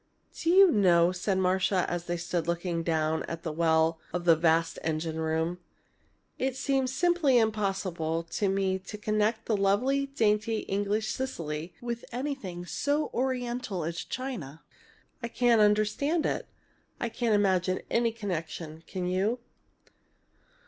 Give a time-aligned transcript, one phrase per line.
[0.33, 4.35] "Do you know," said Marcia, as they stood looking down into the well of the
[4.35, 5.59] vast engine room,
[6.39, 13.11] "it seems simply impossible to me to connect lovely, dainty, English Cecily with anything so
[13.13, 14.63] oriental as China.
[15.21, 16.47] I can't understand it.
[16.99, 18.83] I can't imagine any connection.
[18.87, 19.37] Can you?"